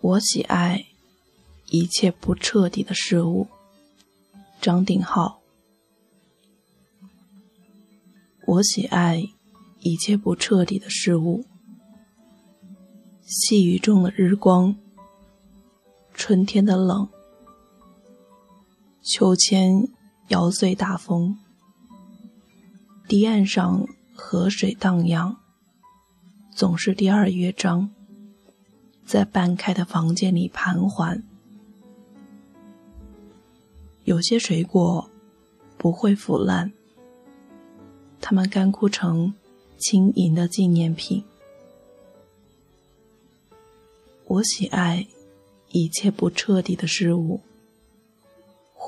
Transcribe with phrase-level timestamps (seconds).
[0.00, 0.86] 我喜爱
[1.66, 3.48] 一切不彻底的事物。
[4.60, 5.40] 张定浩。
[8.46, 9.22] 我喜爱
[9.80, 11.44] 一切不彻底的事物。
[13.26, 14.76] 细雨中的日光，
[16.14, 17.08] 春天的冷，
[19.02, 19.88] 秋千
[20.28, 21.38] 摇碎大风，
[23.08, 25.36] 堤岸上河水荡漾，
[26.54, 27.90] 总是第二乐章。
[29.06, 31.24] 在半开的房间里盘桓。
[34.04, 35.08] 有些水果
[35.78, 36.70] 不会腐烂，
[38.20, 39.32] 它们干枯成
[39.78, 41.24] 轻盈的纪念品。
[44.26, 45.06] 我喜爱
[45.70, 47.40] 一切不彻底的事物。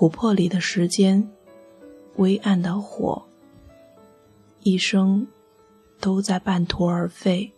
[0.00, 1.30] 琥珀里的时间，
[2.16, 3.22] 微暗的火，
[4.62, 5.26] 一生
[6.00, 7.52] 都在半途而废，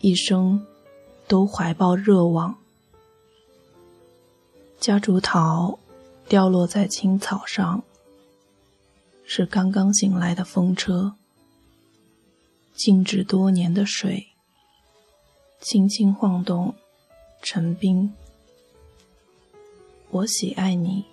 [0.00, 0.62] 一生。
[1.26, 2.58] 都怀抱热望，
[4.78, 5.78] 夹竹桃
[6.28, 7.82] 掉落在青草上，
[9.24, 11.14] 是刚刚醒来的风车。
[12.74, 14.26] 静止多年的水，
[15.62, 16.74] 轻轻晃动，
[17.42, 18.12] 成冰。
[20.14, 21.06] 我喜爱你，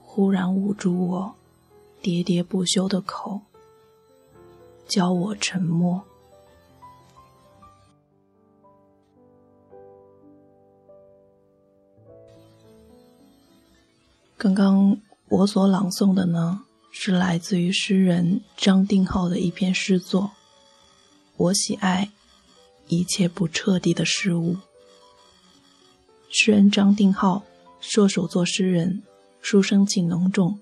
[0.00, 1.34] 忽然捂住我
[2.00, 3.40] 喋喋不休的口，
[4.86, 6.00] 教我沉默。
[14.36, 14.96] 刚刚
[15.28, 16.62] 我所朗诵的呢，
[16.92, 20.30] 是来自于诗人张定浩的一篇诗作。
[21.36, 22.12] 我喜爱
[22.86, 24.58] 一切不彻底的事物。
[26.30, 27.42] 诗人张定浩，
[27.82, 29.02] 射手座诗人，
[29.42, 30.58] 书生气浓重。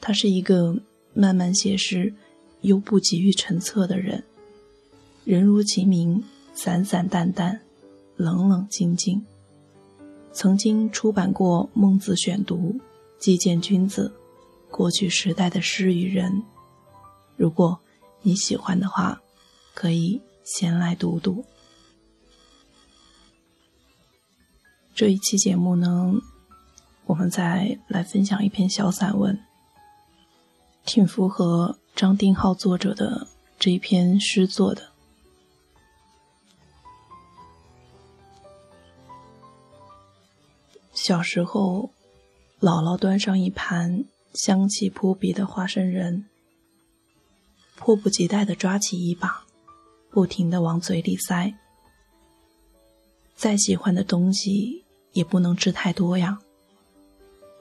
[0.00, 0.80] 他是一个
[1.14, 2.14] 慢慢写诗，
[2.60, 4.22] 又不急于成册的人。
[5.24, 6.22] 人如其名，
[6.54, 7.62] 散散淡淡，
[8.16, 9.24] 冷冷静静。
[10.32, 12.56] 曾经出版过《孟子选读》。
[13.18, 14.12] 既见君子，
[14.70, 16.44] 过去时代的诗与人。
[17.36, 17.80] 如果
[18.22, 19.20] 你喜欢的话，
[19.74, 21.44] 可以先来读读。
[24.94, 26.12] 这一期节目呢，
[27.08, 29.38] 我们再来分享一篇小散文，
[30.84, 33.26] 挺符合张定浩作者的
[33.58, 34.92] 这一篇诗作的。
[40.92, 41.90] 小时候。
[42.60, 44.04] 姥姥端上一盘
[44.34, 46.26] 香气扑鼻的花生仁，
[47.76, 49.44] 迫不及待地抓起一把，
[50.10, 51.54] 不停地往嘴里塞。
[53.36, 56.40] 再喜欢的东西也不能吃太多呀。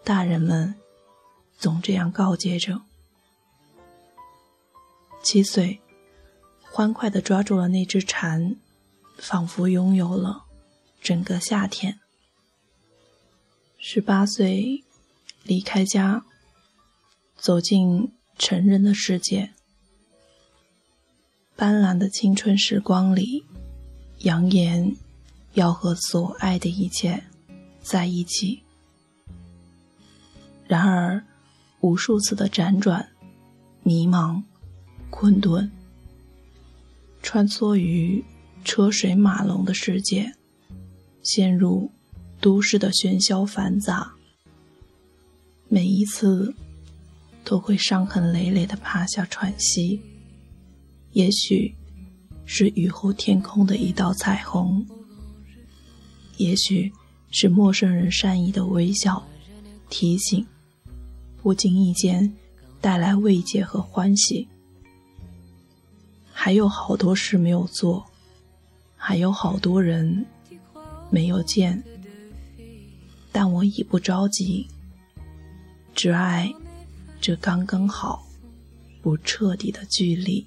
[0.08, 0.74] 大人们
[1.58, 2.80] 总这样告诫着。
[5.22, 5.82] 七岁，
[6.62, 8.56] 欢快地抓住了那只蝉，
[9.18, 10.46] 仿佛拥有了
[11.02, 12.00] 整个夏天。
[13.78, 14.86] 十八岁。
[15.44, 16.26] 离开家，
[17.38, 19.54] 走进成人的世界。
[21.56, 23.46] 斑斓的青春时光里，
[24.20, 24.96] 扬言
[25.54, 27.24] 要和所爱的一切
[27.82, 28.67] 在一起。
[30.68, 31.24] 然而，
[31.80, 33.08] 无数次的辗转、
[33.84, 34.44] 迷茫、
[35.10, 35.72] 困顿，
[37.22, 38.24] 穿梭于
[38.66, 40.34] 车水马龙的世界，
[41.24, 41.90] 陷入
[42.42, 44.14] 都市的喧嚣繁杂。
[45.70, 46.54] 每一次，
[47.44, 50.02] 都会伤痕累累的趴下喘息。
[51.14, 51.74] 也许
[52.46, 54.86] 是雨后天空的一道彩虹，
[56.36, 56.92] 也许
[57.32, 59.26] 是陌生人善意的微笑、
[59.90, 60.46] 提醒，
[61.42, 62.34] 不经意间
[62.82, 64.48] 带来慰藉和欢喜。
[66.32, 68.06] 还有好多事没有做，
[68.96, 70.26] 还有好多人
[71.10, 71.84] 没有见，
[73.32, 74.68] 但我已不着急。
[75.96, 76.54] 只爱
[77.20, 78.28] 这刚刚好、
[79.02, 80.46] 不彻底的距离。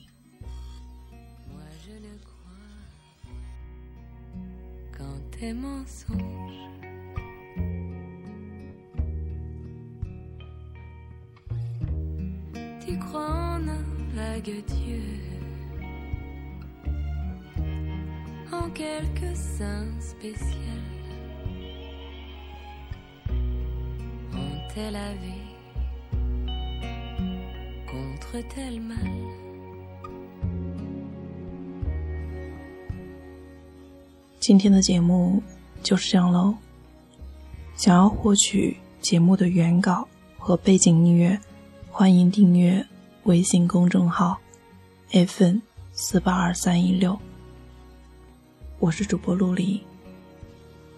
[34.40, 35.42] 今天的节目
[35.82, 36.54] 就是这样喽。
[37.76, 40.08] 想要获取节目的原稿
[40.38, 41.38] 和背景音乐，
[41.92, 42.86] 欢迎订阅
[43.24, 44.40] 微信公众号
[45.10, 45.60] “fn
[45.92, 47.18] 四八二三一六”。
[48.78, 49.82] 我是主播陆离，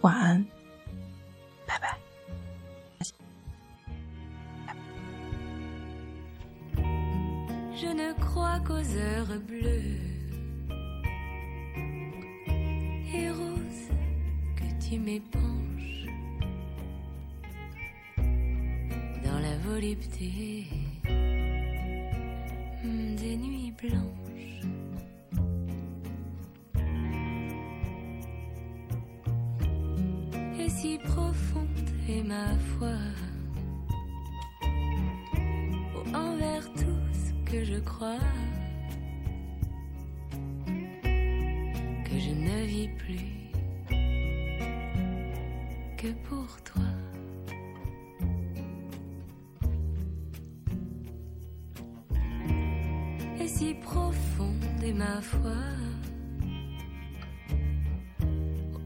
[0.02, 0.46] 晚安，
[1.66, 1.96] 拜拜。
[19.72, 20.66] Volupté
[23.20, 24.60] des nuits blanches.
[30.60, 32.98] Et si profonde est ma foi
[36.14, 38.28] envers tout ce que je crois,
[42.06, 43.30] que je ne vis plus
[45.96, 46.81] que pour toi.
[53.46, 55.50] Si profonde est ma foi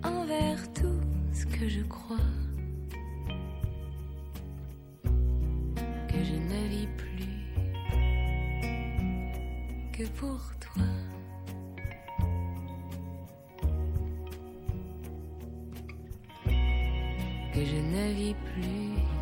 [0.02, 1.00] envers tout
[1.32, 2.16] ce que je crois
[6.08, 7.16] que je ne vis plus
[9.92, 10.84] que pour toi.
[17.54, 19.15] Que je ne vis plus